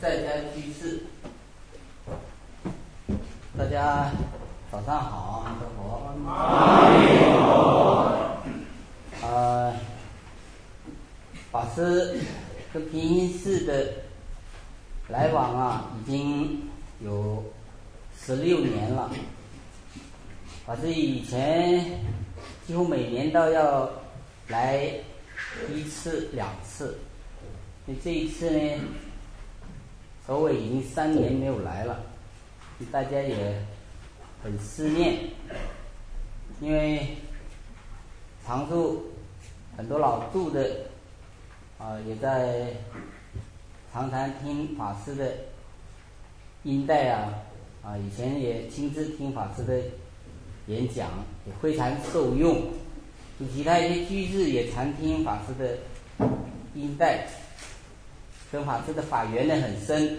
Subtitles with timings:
[0.00, 1.00] 在家居士，
[3.56, 4.12] 大家
[4.70, 6.30] 早上好，阿弥陀佛。
[6.30, 6.32] 阿
[6.90, 7.28] 弥陀
[9.20, 9.26] 佛。
[9.26, 9.74] 呃，
[11.50, 12.20] 法师
[12.72, 13.92] 跟平阴寺的
[15.08, 16.62] 来往啊，已经
[17.00, 17.42] 有
[18.16, 19.10] 十六年了。
[20.64, 21.98] 法师以前
[22.66, 23.90] 几乎每年都要
[24.46, 24.88] 来
[25.74, 26.98] 一次两次，
[27.90, 28.84] 那这一次呢？
[30.26, 32.04] 首尾已经三年没有来了，
[32.92, 33.64] 大家也
[34.42, 35.20] 很思念，
[36.60, 37.16] 因为
[38.44, 39.06] 常住
[39.74, 40.68] 很多老住的
[41.78, 42.74] 啊，也在
[43.90, 45.32] 常常听法师的
[46.64, 47.32] 音带啊，
[47.82, 49.80] 啊，以前也亲自听法师的
[50.66, 51.08] 演讲，
[51.46, 52.64] 也非常受用。
[53.54, 55.78] 其他一些居士也常听法师的
[56.74, 57.26] 音带。
[58.50, 60.16] 跟法师的法缘呢很深，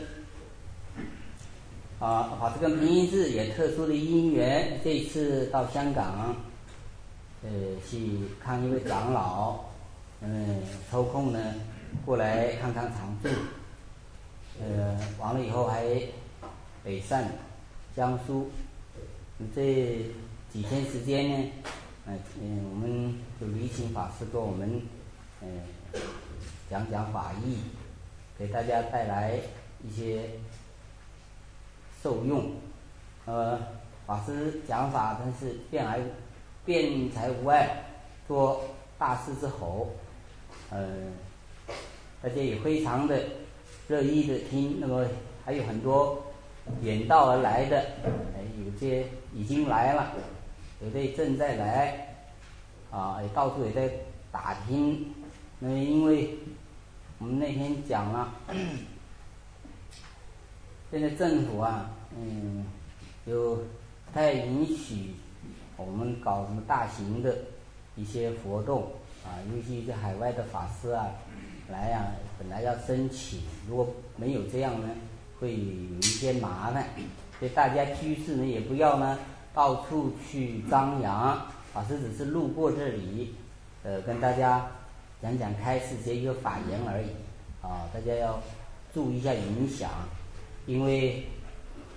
[2.00, 6.36] 啊，法师跟平阴寺也特殊的因缘，这次到香港，
[7.42, 7.50] 呃，
[7.90, 9.60] 去看一位长老，
[10.22, 10.62] 嗯，
[10.92, 11.56] 抽空呢
[12.06, 13.30] 过来看看长住，
[14.62, 15.84] 呃，完了以后还
[16.84, 17.24] 北上
[17.96, 18.52] 江苏，
[19.56, 20.06] 这
[20.54, 21.50] 几天时间呢，
[22.06, 24.82] 嗯嗯，我们就礼请法师给我们
[25.42, 25.48] 嗯
[26.70, 27.58] 讲讲法义。
[28.40, 29.38] 给大家带来
[29.84, 30.22] 一些
[32.02, 32.52] 受用，
[33.26, 33.60] 呃，
[34.08, 36.00] 法师讲法真是辩而
[36.64, 37.84] 辩才无碍，
[38.30, 38.64] 做
[38.98, 39.90] 大师之侯，
[40.70, 40.88] 呃，
[42.22, 43.22] 大家也非常的
[43.90, 44.78] 乐意的听。
[44.80, 45.06] 那么
[45.44, 46.24] 还有很多
[46.82, 47.78] 远道而来的，
[48.38, 50.14] 哎，有些已经来了，
[50.82, 52.16] 有的正在来，
[52.90, 53.92] 啊，也到处也在
[54.32, 55.14] 打听。
[55.60, 56.38] 那因为。
[57.20, 58.34] 我们那天讲了，
[60.90, 62.66] 现在政府啊，嗯，
[63.26, 63.64] 有不
[64.14, 65.16] 太允许
[65.76, 67.38] 我们搞什么大型的
[67.98, 68.84] 一些活动
[69.26, 71.08] 啊，尤其这海外的法师啊
[71.70, 72.06] 来呀，
[72.40, 73.86] 本来要申请，如果
[74.16, 74.88] 没有这样呢，
[75.42, 76.86] 会有一些麻烦，
[77.38, 79.20] 所以大家居士呢也不要呢
[79.54, 83.36] 到处去张扬，法师只是路过这里，
[83.84, 84.66] 呃，跟大家。
[85.22, 87.08] 讲讲开示这一个法言而已，
[87.62, 88.40] 啊，大家要
[88.94, 89.90] 注意一下影响，
[90.66, 91.26] 因为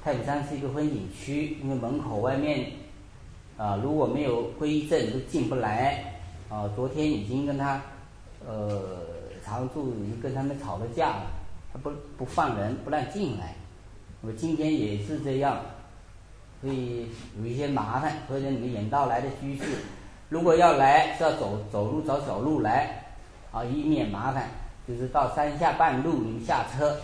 [0.02, 2.66] 太平山是一个风景区，因为门口外面
[3.56, 6.16] 啊如果没有规证都进不来，
[6.48, 7.80] 啊，昨天已经跟他
[8.44, 8.82] 呃
[9.44, 11.26] 常住已经跟他们吵了架了，
[11.72, 13.54] 他不不放人不让进来，
[14.20, 15.60] 我今天也是这样，
[16.60, 17.06] 所以
[17.38, 19.64] 有一些麻烦，所以你们远道来的居士，
[20.28, 22.98] 如果要来是要走走路找小路来。
[23.52, 24.48] 啊，以免麻烦，
[24.88, 26.96] 就是到山下半路你下车，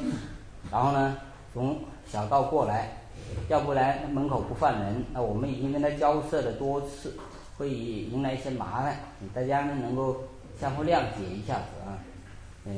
[0.73, 1.19] 然后呢，
[1.53, 3.03] 从小道过来，
[3.49, 5.05] 要不然门口不放人。
[5.13, 7.19] 那我们已经跟他交涉了多次，
[7.59, 8.97] 会迎来一些麻烦，
[9.35, 10.25] 大家呢能够
[10.59, 11.99] 相互谅解一下子啊。
[12.65, 12.73] 嗯，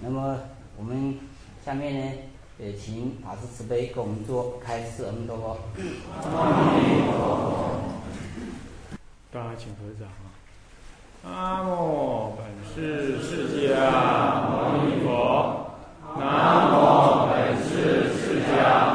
[0.00, 0.36] 那么
[0.76, 1.16] 我们
[1.64, 2.12] 下面呢，
[2.58, 5.56] 呃，请法师慈悲给我们做开示，阿弥陀佛。
[9.32, 10.08] 大家请合掌。
[11.26, 12.44] 南无本
[12.74, 15.70] 师释迦牟尼佛。
[16.18, 18.93] 南无本师释迦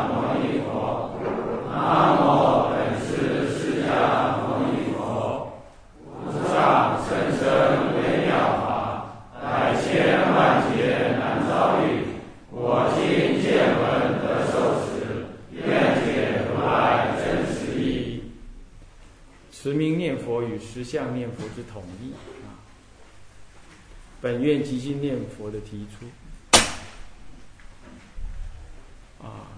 [20.72, 22.14] 十相念佛之统一
[22.46, 22.62] 啊！
[24.22, 26.06] 本愿即心念佛的提出
[29.20, 29.50] 啊！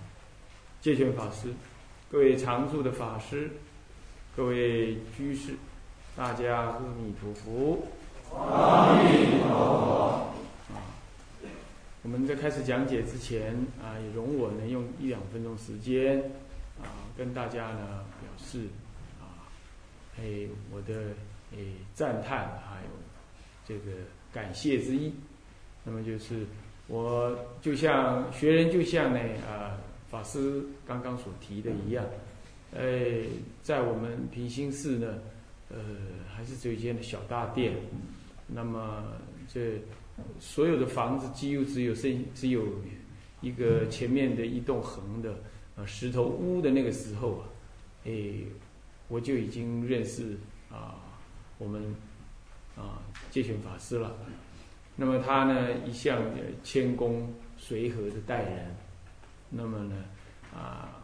[0.81, 1.53] 戒权法师，
[2.09, 3.51] 各位常住的法师，
[4.37, 5.55] 各位居士，
[6.15, 7.87] 大家阿弥陀佛！
[8.33, 10.73] 阿弥陀佛！
[10.73, 10.95] 啊！
[12.03, 16.31] 我们在开始讲解之前啊，也容我能用一两分钟时间
[16.81, 18.69] 啊，跟大家呢表示。
[20.19, 21.11] 哎，我的
[21.53, 21.57] 哎
[21.93, 22.89] 赞叹，还有
[23.65, 23.97] 这个
[24.31, 25.13] 感谢之意。
[25.83, 26.45] 那么就是
[26.87, 29.79] 我就像学人，就像呢啊
[30.09, 32.05] 法师刚刚所提的一样，
[32.75, 33.23] 哎，
[33.63, 35.19] 在我们平心寺呢，
[35.69, 35.77] 呃，
[36.35, 37.73] 还是只有一间的小大殿。
[38.47, 39.03] 那么
[39.47, 39.79] 这
[40.39, 42.67] 所有的房子几乎只有剩只有
[43.39, 45.35] 一个前面的一栋横的
[45.77, 47.49] 呃石头屋的那个时候啊，
[48.05, 48.11] 哎。
[49.11, 50.37] 我就已经认识
[50.71, 50.95] 啊，
[51.57, 51.93] 我们
[52.77, 54.15] 啊戒权法师了。
[54.95, 56.21] 那么他呢，一向
[56.63, 58.73] 谦恭随和的待人。
[59.49, 60.05] 那么呢，
[60.53, 60.97] 啊，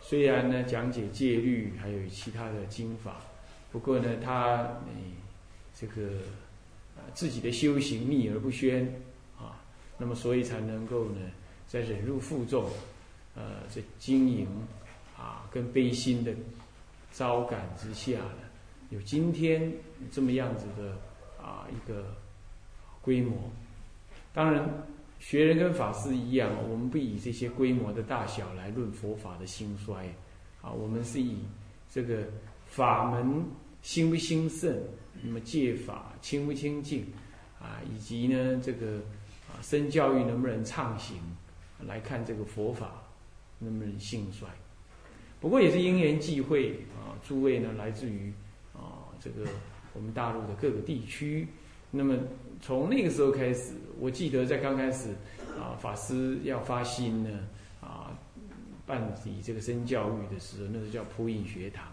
[0.00, 3.16] 虽然呢讲解戒律，还有其他的经法，
[3.72, 4.94] 不过呢，他诶
[5.74, 6.20] 这个
[6.96, 8.86] 啊自己的修行秘而不宣
[9.36, 9.58] 啊，
[9.98, 11.18] 那么所以才能够呢，
[11.66, 12.70] 在忍辱负重，
[13.34, 14.46] 呃，这经营
[15.18, 16.32] 啊跟悲心的
[17.12, 18.38] 招感之下呢，
[18.90, 19.72] 有今天
[20.10, 20.92] 这么样子的
[21.42, 22.14] 啊一个
[23.02, 23.36] 规模。
[24.32, 24.68] 当然，
[25.18, 30.06] 学人跟法师一样，我们不以这些规模的大小来论佛法的兴衰
[30.62, 31.38] 啊，我们是以
[31.90, 32.24] 这个
[32.66, 33.44] 法门
[33.82, 34.80] 兴不兴盛，
[35.20, 37.04] 那么戒法清不清净
[37.60, 38.98] 啊，以及呢这个
[39.48, 41.16] 啊身教育能不能畅行
[41.86, 43.02] 来看这个佛法
[43.58, 44.48] 能不能兴衰。
[45.40, 48.32] 不过也是因缘际会啊，诸位呢来自于
[48.74, 49.48] 啊这个
[49.94, 51.48] 我们大陆的各个地区，
[51.90, 52.16] 那么。
[52.62, 55.08] 从那个时候开始，我记得在刚开始，
[55.58, 57.30] 啊，法师要发心呢，
[57.80, 58.12] 啊，
[58.84, 61.86] 办理这个身教育的时候，那是叫普印学堂，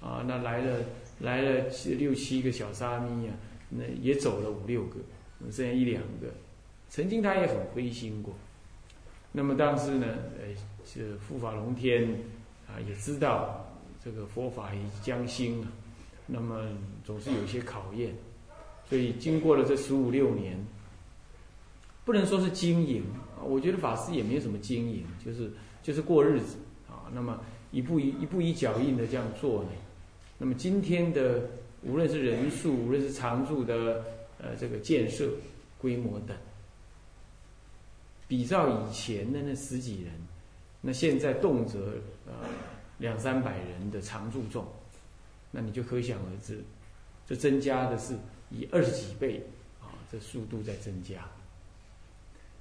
[0.00, 0.78] 啊，那来了
[1.18, 3.34] 来了七六七个小沙弥啊，
[3.70, 4.98] 那也走了五六个，
[5.50, 6.28] 剩下一两个，
[6.88, 8.32] 曾经他也很灰心过，
[9.32, 10.06] 那么当时呢，
[10.38, 10.54] 呃，
[10.84, 12.08] 是护法龙天
[12.72, 13.64] 啊，也知道
[14.02, 15.66] 这个佛法已将兴了，
[16.26, 16.66] 那么
[17.04, 18.14] 总是有一些考验。
[18.88, 20.58] 所以经过了这十五六年，
[22.04, 23.02] 不能说是经营
[23.38, 25.50] 啊，我觉得法师也没有什么经营，就是
[25.82, 26.56] 就是过日子
[26.88, 27.08] 啊。
[27.12, 29.70] 那么一步一一步一脚印的这样做呢，
[30.38, 31.48] 那么今天的
[31.82, 34.04] 无论是人数，无论是常住的
[34.38, 35.30] 呃这个建设
[35.78, 36.36] 规模等，
[38.28, 40.12] 比照以前的那十几人，
[40.80, 41.78] 那现在动辄
[42.40, 42.48] 呃
[42.98, 44.66] 两三百人的常住众，
[45.50, 46.62] 那你就可想而知，
[47.26, 48.14] 这增加的是。
[48.54, 49.42] 以二十几倍
[49.80, 51.26] 啊，这速度在增加。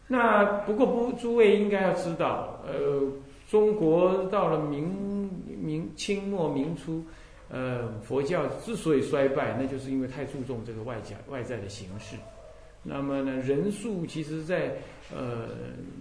[0.07, 3.11] 那不过不，诸位应该要知道，呃，
[3.49, 5.29] 中国到了明
[5.61, 7.03] 明清末明初，
[7.49, 12.15] 呃，佛教之所以衰败，那就是因为太注重这个外在外在的形式。
[12.81, 14.77] 那么呢，人数其实，在
[15.13, 15.49] 呃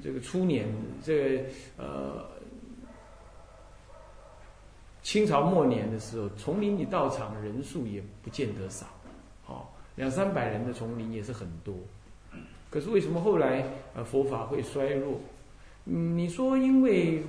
[0.04, 0.68] 这个初年，
[1.02, 1.44] 这
[1.76, 2.26] 呃
[5.02, 8.86] 清朝末年的时候，丛林里到场人数也不见得少。
[9.46, 9.66] 哦
[9.96, 11.74] 两三百人的丛林也是很多，
[12.70, 13.64] 可是为什么后来
[13.94, 15.20] 呃佛法会衰弱？
[15.84, 17.22] 嗯，你说因为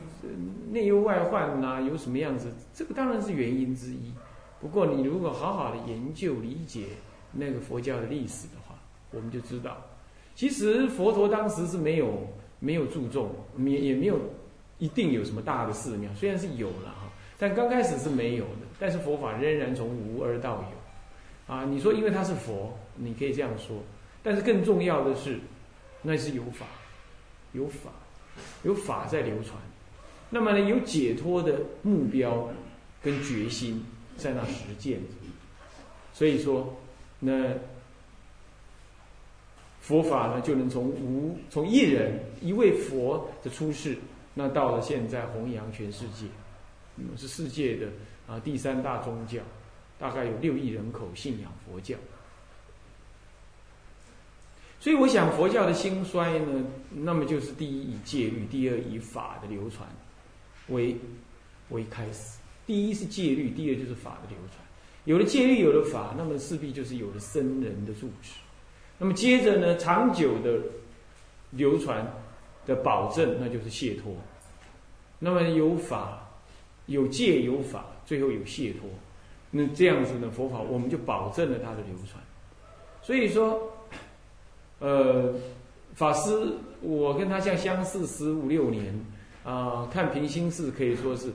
[0.72, 2.54] 内忧外患呐，有什么样子？
[2.74, 4.14] 这个当然是原因之一。
[4.62, 6.86] 不过你如果好好的研究理解
[7.32, 8.76] 那个佛教的历史的话，
[9.10, 9.76] 我们就知道，
[10.36, 12.26] 其实佛陀当时是没有
[12.60, 14.18] 没有注重，也也没有
[14.78, 16.96] 一定有什么大的寺庙，虽然是有了，
[17.42, 18.68] 但刚开始是没有的。
[18.80, 21.54] 但是佛法仍然从无而到有。
[21.54, 23.78] 啊，你说因为他是佛，你可以这样说，
[24.22, 25.40] 但是更重要的是，
[26.04, 26.68] 那是有法，
[27.54, 27.90] 有法，
[28.64, 29.60] 有法在流传，
[30.30, 32.48] 那么呢，有解脱的目标
[33.02, 33.84] 跟决心
[34.16, 35.08] 在那实践着，
[36.14, 36.74] 所以说，
[37.20, 37.54] 那
[39.82, 43.98] 佛法呢就能从无从一人一位佛的出世，
[44.34, 46.28] 那到了现在弘扬全世界，
[47.02, 47.88] 嗯，是世界的
[48.28, 49.40] 啊第三大宗教。
[50.00, 51.96] 大概有六亿人口信仰佛教，
[54.80, 59.88] 所以我想佛教的兴衰呢，那么就是第一以戒律，第二以法的流传
[60.70, 60.98] 为
[61.70, 62.40] 为开始。
[62.66, 64.58] 第一是戒律，第二就是法的流传。
[65.06, 68.40] 有了戒律，有了法，那么势必就是有了僧人的住持。
[68.98, 70.60] 那么接着呢，长久的
[71.52, 72.12] 流传
[72.66, 74.16] 的保证，那就是解脱。
[75.20, 76.21] 那么有法，
[76.92, 78.90] 有戒有法，最后有解脱。
[79.50, 82.24] 那这样子呢，佛法我们就保证了它的流传。
[83.02, 83.60] 所以说，
[84.80, 85.34] 呃，
[85.96, 88.94] 法师，我跟他像相似十五六年
[89.44, 91.34] 啊，看平心寺可以说是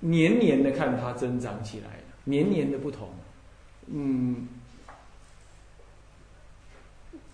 [0.00, 3.08] 年年的看它增长起来年年的不同。
[3.86, 4.48] 嗯，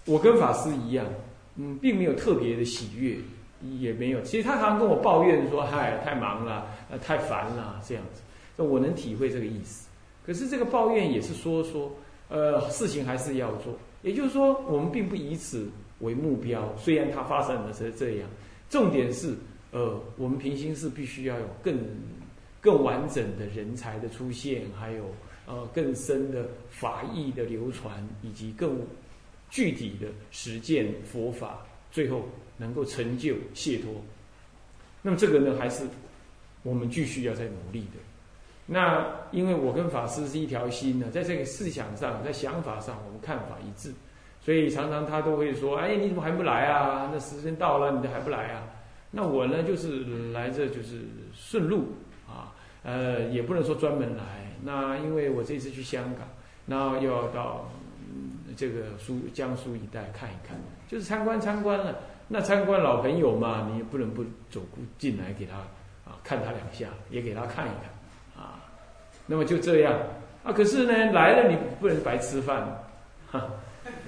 [0.05, 1.07] 我跟法师一样，
[1.57, 3.17] 嗯，并没有特别的喜悦，
[3.79, 4.21] 也没有。
[4.23, 6.67] 其实他常常跟我抱怨说：“嗨，太忙了，
[6.99, 8.23] 太烦了，这样子。”
[8.57, 9.89] 那我能体会这个意思。
[10.27, 11.91] 可是这个抱怨也是说说，
[12.29, 13.77] 呃，事情还是要做。
[14.03, 15.69] 也就是说，我们并不以此
[16.01, 16.75] 为目标。
[16.77, 18.29] 虽然它发生了是这样，
[18.69, 19.35] 重点是，
[19.71, 21.79] 呃，我们平行是必须要有更
[22.61, 25.05] 更完整的人才的出现，还有
[25.47, 28.81] 呃更深的法义的流传，以及更
[29.51, 32.23] 具体的实践佛法，最后
[32.57, 33.93] 能够成就解脱。
[35.01, 35.85] 那么这个呢，还是
[36.63, 37.99] 我们继续要在努力的。
[38.67, 43.93] 那因为我跟法师是一条心呢，在这个思想上，在想法上，我们看法一致，
[44.41, 47.11] 所以常常他都会说：“哎，你怎么还不来啊？
[47.13, 48.63] 那时间到了，你都还不来啊？”
[49.11, 51.03] 那我呢，就是来这就是
[51.35, 51.89] 顺路
[52.27, 54.25] 啊，呃，也不能说专门来。
[54.63, 56.27] 那因为我这次去香港，
[56.65, 57.69] 那又要到
[58.57, 60.57] 这个苏江苏一带看一看，
[60.89, 61.99] 就是参观参观了。
[62.29, 64.63] 那参观老朋友嘛，你也不能不走
[64.97, 65.59] 进来给他
[66.25, 68.61] 看他两下，也给他看一看啊。
[69.27, 69.99] 那么就这样
[70.45, 72.85] 啊，可是呢来了你不能白吃饭，
[73.31, 73.51] 哈。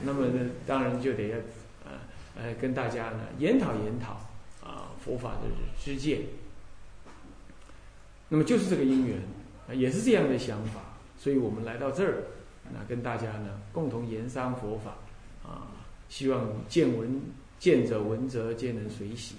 [0.03, 1.37] 那么呢，当然就得要
[1.85, 1.93] 呃
[2.37, 4.13] 呃跟大家呢研讨研讨
[4.63, 6.21] 啊佛法的知见。
[8.29, 9.19] 那么就是这个因缘，
[9.79, 10.81] 也是这样的想法，
[11.19, 12.15] 所以我们来到这儿，
[12.73, 14.93] 那跟大家呢共同研商佛法
[15.49, 15.69] 啊，
[16.09, 17.21] 希望见闻
[17.59, 19.37] 见者闻者皆能随喜。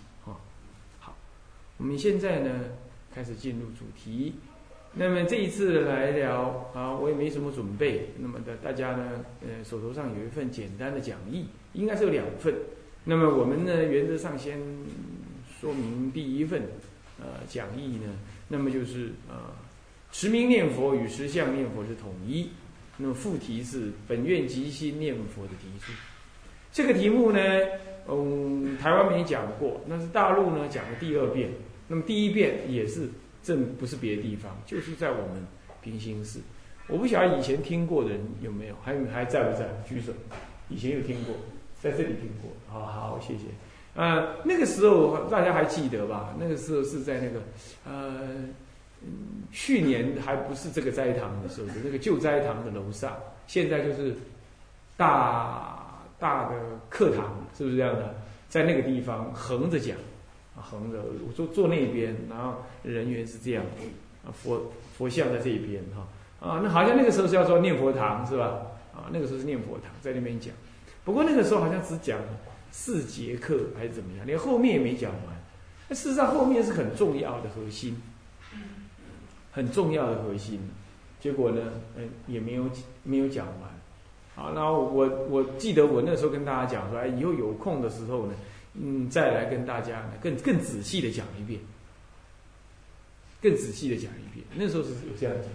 [1.77, 2.65] 我们现在呢
[3.13, 4.35] 开始进入主题。
[4.97, 8.11] 那么这一次来聊啊，我也没什么准备。
[8.17, 12.55] 那么的大家呢，呃，手头上有一份简单的讲义，应该是有两份。
[13.03, 14.57] 那么我们呢，原则上先
[15.59, 16.61] 说明第一份
[17.19, 18.15] 呃讲义呢，
[18.47, 19.35] 那么就是呃，
[20.13, 22.49] 持名念佛与实相念佛是统一。
[22.97, 25.91] 那么副题是本愿即心念佛的提出。
[26.71, 27.39] 这个题目呢，
[28.07, 31.49] 嗯，台湾没讲过，那是大陆呢讲了第二遍。
[31.87, 33.09] 那么第一遍也是。
[33.47, 35.45] 这不是别的地方，就是在我们
[35.79, 36.39] 平行寺。
[36.87, 39.67] 我不晓得以前听过的人有没有，还还在不在？
[39.87, 40.11] 举手。
[40.67, 41.35] 以前有听过，
[41.79, 42.49] 在这里听过。
[42.67, 43.41] 好好，谢谢。
[43.93, 46.35] 呃，那个时候大家还记得吧？
[46.39, 47.39] 那个时候是在那个
[47.85, 48.29] 呃，
[49.51, 53.15] 去年还不是这个斋堂的时候，那个旧斋堂的楼上，
[53.45, 54.15] 现在就是
[54.97, 56.55] 大大的
[56.89, 58.15] 课堂，是不是这样的？
[58.49, 59.95] 在那个地方横着讲。
[60.65, 63.63] 横着，我坐坐那边，然后人员是这样，
[64.25, 66.07] 啊佛佛像在这一边哈，
[66.45, 68.61] 啊那好像那个时候是要说念佛堂是吧？
[68.93, 70.51] 啊那个时候是念佛堂在那边讲，
[71.03, 72.19] 不过那个时候好像只讲
[72.71, 75.35] 四节课还是怎么样，连后面也没讲完。
[75.87, 78.01] 那事实上后面是很重要的核心，
[79.51, 80.59] 很重要的核心，
[81.19, 81.61] 结果呢，
[81.95, 82.65] 嗯也没有
[83.03, 83.69] 没有讲完。
[84.35, 88.33] 好，那我我记得我那时候跟大家讲说，哎以后有空的时候呢。
[88.77, 91.59] 嗯，再来跟大家呢更更仔细的讲一遍，
[93.41, 94.45] 更仔细的讲一遍。
[94.53, 95.51] 那时候是有这样讲，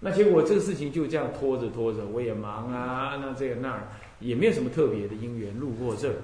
[0.00, 3.88] 那结果这个事情就这样拖着拖着，我也忙啊，那这个那儿
[4.20, 6.14] 也没有什么特别的因缘路过这。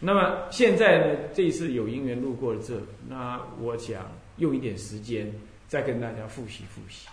[0.00, 5.32] 那么现在呢，这一次有因缘路过了这，那我想用一点时间
[5.68, 7.08] 再跟大家复习复习。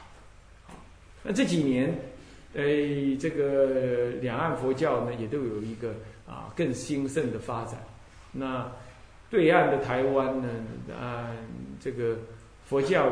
[1.22, 1.94] 那这几年，
[2.54, 2.64] 呃，
[3.20, 5.94] 这个两岸佛教呢，也都有一个
[6.26, 7.78] 啊更兴盛的发展。
[8.32, 8.72] 那
[9.30, 10.50] 对岸的台湾呢？
[11.00, 11.32] 啊，
[11.80, 12.18] 这个
[12.66, 13.12] 佛教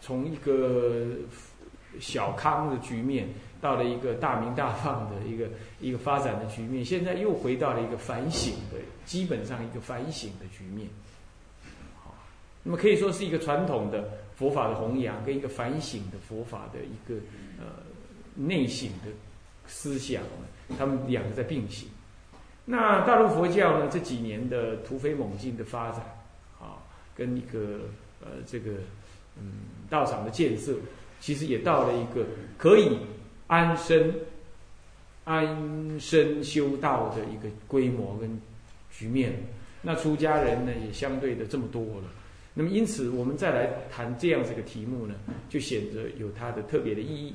[0.00, 1.06] 从一个
[2.00, 3.28] 小康的局面，
[3.60, 5.48] 到了一个大明大放的一个
[5.80, 10.88] 一个发展的局面，现在又回到了一个反省的，基本上一个反省的局面。
[12.02, 12.14] 好，
[12.62, 17.20] 那么可以说是一个传统的佛法的弘扬，跟一个反省的佛法的一个
[17.58, 17.64] 呃
[18.34, 19.10] 内省的
[19.66, 20.22] 思想，
[20.78, 21.88] 他们两个在并行。
[22.70, 23.88] 那大陆佛教呢？
[23.90, 26.00] 这几年的突飞猛进的发展，
[26.60, 26.76] 啊，
[27.16, 27.80] 跟一个
[28.20, 28.72] 呃这个
[29.38, 29.52] 嗯
[29.88, 30.74] 道场的建设，
[31.18, 32.26] 其实也到了一个
[32.58, 32.98] 可以
[33.46, 34.14] 安身
[35.24, 38.38] 安身修道的一个规模跟
[38.90, 39.32] 局面。
[39.80, 42.04] 那出家人呢，也相对的这么多了。
[42.52, 45.14] 那么因此，我们再来谈这样这个题目呢，
[45.48, 47.34] 就显得有它的特别的意义。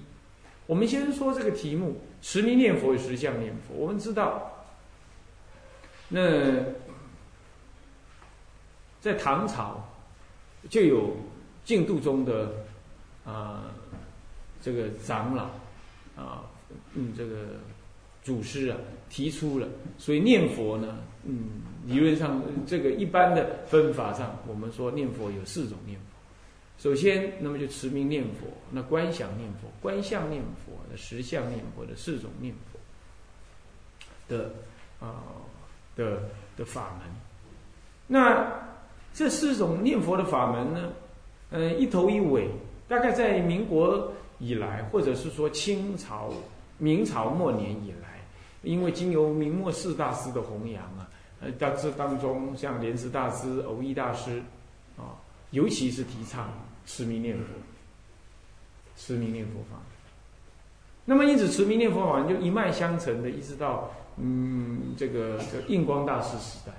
[0.68, 3.74] 我们先说这个题目：持名念佛与实相念佛。
[3.74, 4.53] 我们知道。
[6.10, 6.64] 那
[9.02, 9.84] 在唐朝
[10.70, 11.16] 就有
[11.66, 12.54] 净土宗的
[13.26, 13.66] 啊
[14.62, 15.46] 这个长老
[16.16, 16.44] 啊
[16.94, 17.48] 嗯这个
[18.22, 18.78] 祖师啊
[19.10, 26.06] 提出了，所以念佛呢嗯理论上这个一般的分法上，我们说念佛有四种念佛。
[26.78, 32.80] 首先，那么就持名念佛，那观想念佛、观相念佛、的实相念佛的四种念佛
[34.34, 34.54] 的
[35.00, 35.24] 啊。
[35.96, 36.24] 的
[36.58, 37.08] 的法门，
[38.08, 38.46] 那
[39.14, 40.92] 这四种念佛的法门呢？
[41.52, 42.50] 嗯，一头一尾，
[42.88, 46.32] 大概在民国以来，或者是说清朝、
[46.80, 48.20] 明朝末年以来，
[48.64, 51.08] 因为经由明末四大师的弘扬啊，
[51.42, 54.42] 呃，当这当中像莲池大师、偶益大师
[54.98, 55.14] 啊，
[55.52, 56.52] 尤其是提倡
[56.86, 57.44] 持名念佛，
[58.96, 59.80] 持名念佛法。
[61.06, 63.92] 那么因此，持名念佛法就一脉相承的，一直到。
[64.18, 66.72] 嗯，这个这印光大师时代，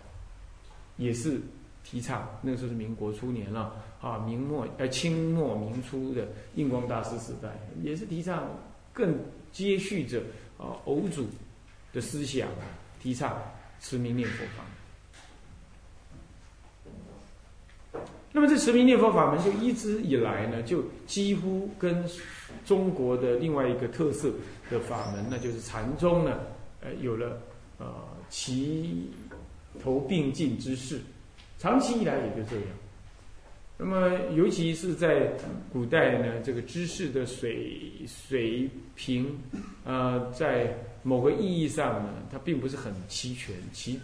[0.96, 1.40] 也是
[1.82, 7.48] 提倡，那个时候是民国初年了啊，明末呃清末明初的印光大师时代，
[7.82, 8.48] 也是提倡
[8.92, 9.18] 更
[9.52, 10.20] 接续着
[10.58, 11.26] 啊偶主
[11.92, 12.48] 的思想
[13.00, 13.36] 提倡
[13.80, 14.64] 持名念佛法。
[18.36, 22.04] 那么这持名念佛法门就一直以来呢，就几乎跟
[22.64, 24.28] 中国的另外一个特色
[24.68, 26.40] 的法门呢，就是禅宗呢，
[26.84, 27.40] 呃，有了
[27.78, 27.86] 呃
[28.28, 29.10] 齐
[29.82, 31.00] 头并进之势，
[31.58, 32.66] 长期以来也就这样。
[33.76, 35.32] 那么尤其是在
[35.72, 39.36] 古代呢，这个知识的水水平，
[39.84, 43.98] 呃，在某个意义上呢，它并不是很齐全、齐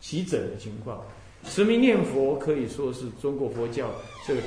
[0.00, 1.02] 齐整的情况。
[1.44, 3.90] 持名念佛可以说是中国佛教
[4.26, 4.42] 这个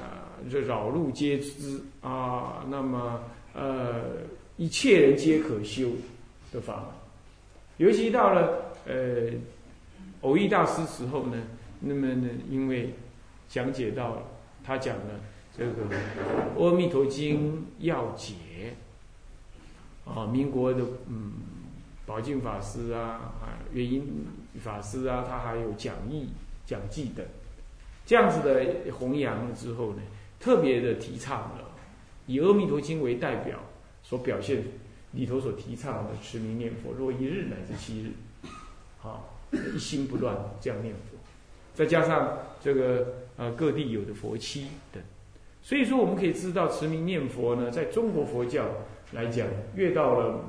[0.00, 3.20] 啊，这扰路皆知啊，那么
[3.52, 4.22] 呃，
[4.56, 5.90] 一切人皆可修
[6.56, 6.86] 的法门。
[7.76, 9.32] 尤其到了呃，
[10.22, 11.36] 偶益大师时候呢，
[11.80, 12.94] 那么呢，因为
[13.48, 14.22] 讲解到
[14.64, 15.20] 他讲了
[15.56, 15.72] 这个
[16.58, 18.34] 《阿弥陀经》要解
[20.04, 21.32] 啊，民国的嗯，
[22.06, 24.26] 宝镜法师啊，啊，元因。
[24.58, 26.30] 法师啊，他还有讲义、
[26.64, 27.22] 讲记等，
[28.06, 29.98] 这样子的弘扬了之后呢，
[30.40, 31.72] 特别的提倡了
[32.24, 33.58] 以《阿弥陀经》为代表
[34.02, 34.64] 所表现
[35.16, 38.12] 里头所提倡的持名念佛，若一日乃至七日，
[38.98, 39.40] 好
[39.74, 41.16] 一心不乱这样念佛，
[41.74, 45.02] 再加上这个呃各地有的佛七等，
[45.62, 48.66] 所以说我们可以知道持名念佛呢，在中国佛教
[49.12, 50.44] 来讲，越到了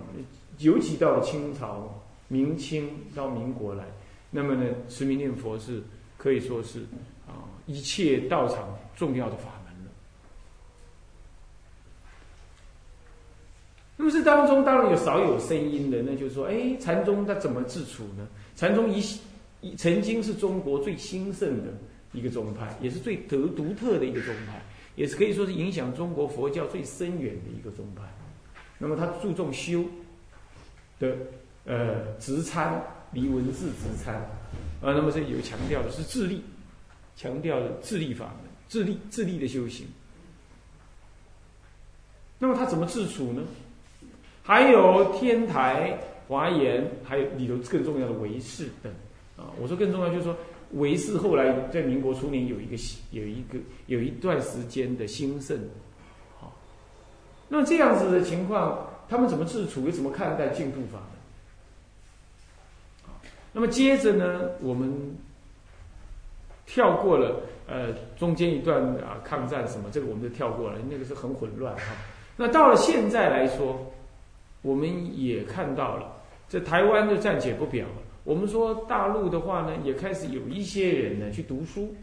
[0.59, 3.85] 尤其到了清朝、明清到民国来。
[4.29, 5.81] 那么呢，持名念佛是
[6.17, 6.81] 可以说是
[7.25, 9.66] 啊一切道场重要的法门
[13.97, 18.25] 那么这当中当然有少有声音的，那就是说，哎，禅宗它怎么自处呢？
[18.55, 19.03] 禅宗一
[19.59, 21.73] 一曾经是中国最兴盛的
[22.13, 24.61] 一个宗派，也是最独独特的一个宗派，
[24.95, 28.03] 也是可以说是影响中国佛教最深远的一个宗派。
[28.77, 29.83] 那么他注重修
[30.99, 31.15] 的
[31.65, 32.81] 呃直参。
[33.13, 34.15] 离文字直参，
[34.81, 36.43] 啊，那么这有强调的是智力，
[37.15, 39.87] 强调的智力法门，智力智力的修行。
[42.37, 43.41] 那么他怎么自处呢？
[44.47, 48.89] 还有天台、华严，还有里头更重要的唯识等
[49.35, 49.51] 啊。
[49.61, 50.33] 我说更重要就是说，
[50.71, 52.77] 唯识后来在民国初年有一个
[53.11, 55.59] 有一个有一段时间的兴盛，
[56.39, 56.55] 好。
[57.49, 59.85] 那这样子的情况，他们怎么自处？
[59.85, 60.99] 又怎么看待净土法？
[63.51, 65.13] 那么接着呢，我们
[66.65, 71.93] 跳过了呃中间一段啊抗战什么，这个我们就跳过了，那个是很混乱哈。
[72.37, 73.91] 那到了现在来说，
[74.67, 76.11] 我们也看到了，
[76.49, 77.87] 这台湾就暂且不表。
[78.25, 81.95] 我们说大陆的话呢，也开始有一些人呢去读书，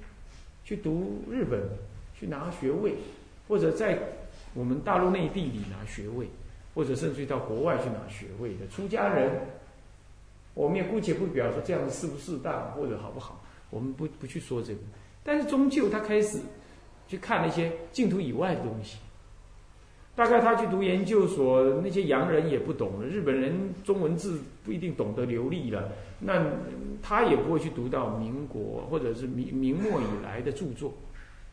[0.64, 1.61] 去读日本，
[2.18, 2.94] 去拿学位，
[3.46, 3.98] 或者在
[4.55, 6.27] 我们大陆内地里拿学位，
[6.74, 9.31] 或者甚至于到国外去拿学位的出家人。
[10.55, 14.81] 我们也姑且不表说这样适不适当或者好不好，我们不不去说这个。
[15.22, 16.38] 但是终究他开始
[17.09, 18.96] 去看那些净土以外的东西。
[20.14, 26.44] 大概他去读研究所，那些洋人也不懂了，日本人中文字不一定懂得流利了，那
[27.03, 30.94] 他也不会去读到民国或者是明明末以来的著作，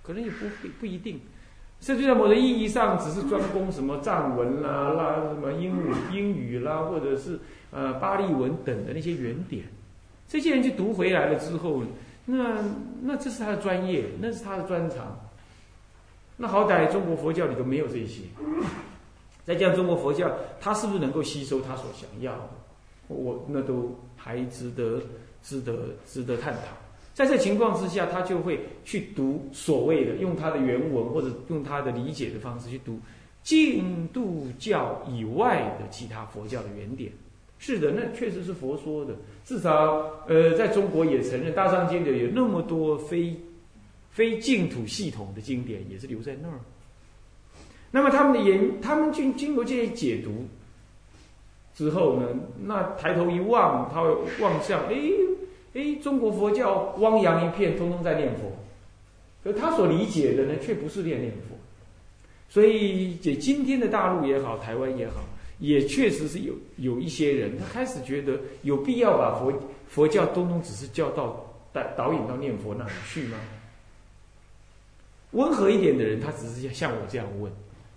[0.04, 0.45] 可能也不
[0.80, 1.19] 不一定。
[1.80, 7.39] 甚至在某种意义上，只是专攻什么藏文啦、啦什么英语英语啦，或者是。
[7.74, 9.63] 呃，巴利文等的那些原点，
[10.28, 11.82] 这些人去读回来了之后，
[12.26, 12.58] 那
[13.02, 15.17] 那这是他的专业，那是他的专长。
[16.38, 18.22] 那好歹中国佛教里头没有这些，
[19.44, 22.50] 再加上中国佛教，他是不是能够吸收他所想要的？
[23.08, 25.02] 我那都还值得
[25.44, 26.62] 值得值得探讨。
[27.13, 32.98] 在这情况之下，他就会去读所谓的用他的原文或者用他的理解的方式去读
[33.44, 37.12] 净度教以外的其他佛教的原点。
[37.60, 39.13] 是的，那确实是佛说的。
[39.44, 43.36] 至少，呃，在中国也承认大藏经里有那么多非
[44.12, 46.60] 非净土系统的经典，也是留在那儿。
[47.89, 50.45] 那么他们的研，他们经经过这些解读
[51.76, 52.28] 之后呢，
[52.63, 54.95] 那抬头一望，他会望向，哎
[55.74, 58.52] 哎，中国佛教汪洋一片，通通在念佛。
[59.43, 61.58] 可他所理解的呢，却不是念念佛。
[62.50, 65.24] 所以，这今天的大陆也好，台湾也好。
[65.60, 69.54] 也确实是有有一些人，他开始觉得有必要把佛
[69.88, 71.39] 佛教通通只是教到
[71.71, 73.38] 导导引到念佛那里去吗？
[75.32, 77.50] 温和一点的人，他只是像我这样问；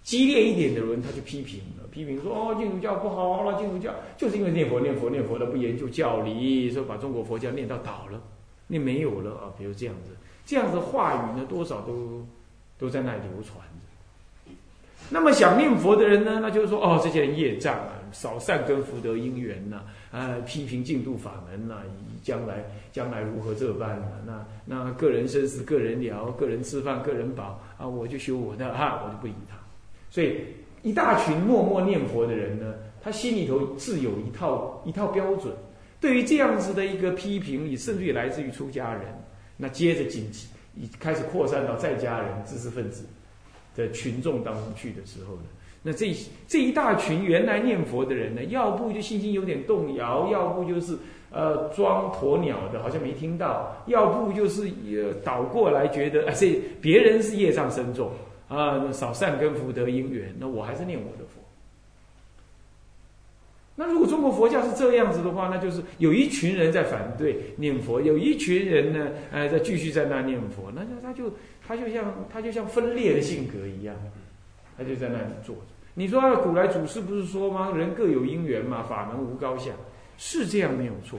[0.02, 8.20] 激烈一点的人，他就批评了，批评说：“哦，净土教不好了，净土教就是因为念佛念佛念佛的不研究教理，说把中国佛教念到倒了，
[8.66, 10.10] 念没有了啊。”比如这样子，
[10.46, 12.24] 这样子话语呢，多少都
[12.78, 14.52] 都在那里流传着。
[15.10, 19.84] 那么想念佛的人呢，那就是说哦，这些人业障啊，少善根福德因缘呐，啊，
[20.46, 21.82] 批评净土法门呐，
[22.22, 24.46] 将来将来如何这般呢？
[24.64, 29.56] 那那个人生死，个人聊，个人吃饭，个人饱啊，我就修我的哈，我就不理他。
[30.10, 30.36] 所以
[30.82, 35.52] 一大群默默念佛的人呢，他心里头自有一套一套标准。
[36.00, 39.02] 对于这样子的一个批评，也甚至于来自于出家人，
[39.56, 40.30] 那接着紧
[40.76, 43.04] 已开始扩散到在家人、知识分子
[43.74, 45.44] 的群众当中去的时候呢，
[45.86, 46.10] 那这
[46.48, 50.96] 这一大群原来念佛的人呢，要不就信心有点动摇，要不就是
[51.30, 54.66] 呃装鸵鸟的，好像没听到，要不就是
[55.22, 58.10] 倒过来觉得啊， 这别人是业障深重
[58.48, 61.42] 啊，少善根福德因缘，那我还是念我的佛。
[63.76, 71.30] 那如果中国佛教是这样子的话，那就是有一群人在反对念佛，有一群人呢，呃，在继续在那念佛，那就他就
[71.66, 73.94] 他就像他就像分裂的性格一样，
[74.78, 75.73] 他就在那里坐着。
[75.94, 77.70] 你说古来祖师不是说吗？
[77.74, 79.70] 人各有因缘嘛，法门无高下，
[80.18, 81.18] 是这样没有错。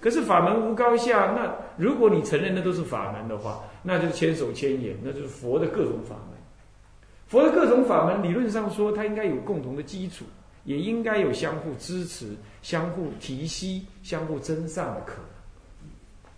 [0.00, 6.36] 可是法门无高下，那如果你承认那都是法门的话，那就是千手千眼，那就是佛的各种法门。
[7.26, 10.24] 佛的各种法门，理论上说，它应该有共同的基础。
[10.64, 12.26] 也应该有相互支持、
[12.60, 15.24] 相互提携、相互增上的可能。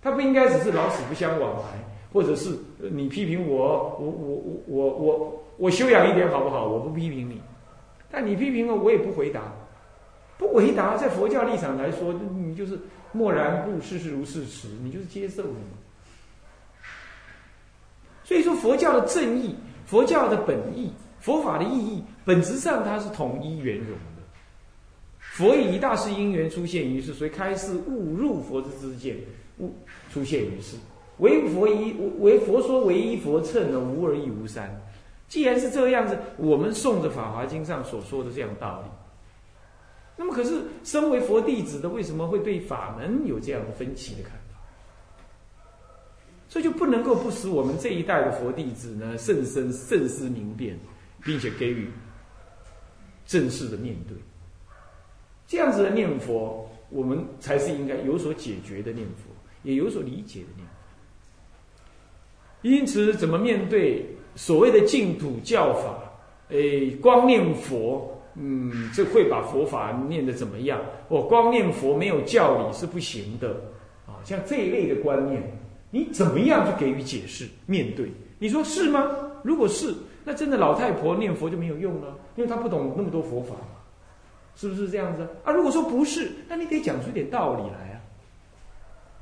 [0.03, 4.37] 他不应该只是老死不相往来，或者是你批评我，我我
[4.67, 6.69] 我我我我修养一点好不好？
[6.69, 7.41] 我不批评你，
[8.11, 9.42] 但你批评了我也不回答。
[10.38, 12.79] 不回答，在佛教立场来说，你就是
[13.11, 15.77] 默然故事事如事实，你就是接受的嘛。
[18.23, 24.23] 所以说，佛教的正义，佛教的本意，佛法的意义，本质上它是统一圆融的。
[25.18, 29.16] 佛以一大势因缘出现于世，所以开示误入佛之之见，
[29.59, 29.75] 误
[30.12, 30.77] 出现于世。
[31.18, 34.71] 唯佛一唯佛说唯一佛乘呢，无二亦无三。
[35.29, 38.88] 既然是这样子，我们诵着《法华经》上所说的这样道理，
[40.17, 44.59] 那么可是身为佛弟子的，为什么会对法门有这样的分歧的看法？
[46.49, 50.79] 所以就不能够不使我们这一代的佛弟子呢，甚深慎思明辨，
[51.23, 51.91] 并且给予
[53.27, 54.17] 正式的面对。
[55.47, 59.25] 这样子的念佛，我们才是应该有所解决的念佛，
[59.62, 60.75] 也有所理解的念佛。
[62.62, 64.07] 因此，怎么面对
[64.38, 65.98] 所谓的净土教法？
[66.51, 70.81] 诶，光念佛，嗯，这会把佛法念得怎么样？
[71.09, 73.48] 我光念佛没有教理是不行的
[74.07, 74.22] 啊！
[74.22, 75.42] 像这一类的观念，
[75.90, 77.48] 你怎么样去给予解释？
[77.66, 79.11] 面对，你说是吗？
[79.42, 79.92] 如果是，
[80.24, 83.57] 那真的老太婆念佛就没有用了，因为她不懂那么多佛法。
[84.55, 85.53] 是不是这样子啊？
[85.53, 88.01] 如果说不是，那你得讲出一点道理来啊！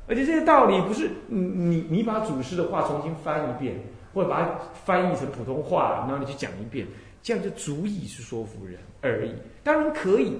[0.09, 3.74] 而且这些道理不是你你你把祖师的话重新翻一遍，
[4.16, 6.87] 或者把它翻译成普通话，然后你去讲一遍，
[7.22, 9.35] 这样就足以是说服人而已。
[9.62, 10.33] 当然可以，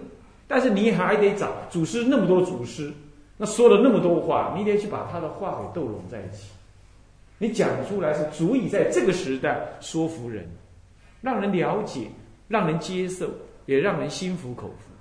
[0.49, 2.91] 但是你还得找祖师那么多祖师，
[3.37, 6.53] 那说了那么多话，你得去把他的话给斗拢在一起，
[7.37, 10.49] 你讲出来是足以在这个时代说服人，
[11.21, 12.09] 让人了解，
[12.49, 13.29] 让人接受。
[13.67, 14.96] 也让人心服口服。